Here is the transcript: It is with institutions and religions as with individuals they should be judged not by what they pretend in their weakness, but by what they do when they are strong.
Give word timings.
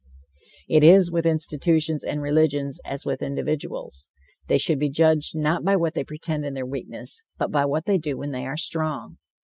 It 0.67 0.83
is 0.83 1.11
with 1.11 1.27
institutions 1.27 2.03
and 2.03 2.23
religions 2.23 2.79
as 2.83 3.05
with 3.05 3.21
individuals 3.21 4.09
they 4.47 4.57
should 4.57 4.79
be 4.79 4.89
judged 4.89 5.37
not 5.37 5.63
by 5.63 5.75
what 5.75 5.93
they 5.93 6.03
pretend 6.03 6.43
in 6.43 6.55
their 6.55 6.65
weakness, 6.65 7.23
but 7.37 7.51
by 7.51 7.65
what 7.65 7.85
they 7.85 7.99
do 7.99 8.17
when 8.17 8.31
they 8.31 8.47
are 8.47 8.57
strong. 8.57 9.17